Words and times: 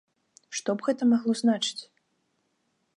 Што 0.59 0.75
б 0.79 0.87
гэта 0.89 1.03
магло 1.11 1.37
значыць? 1.45 1.83